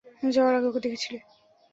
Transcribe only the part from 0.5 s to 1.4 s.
আগে ওকে দেখেছিলি?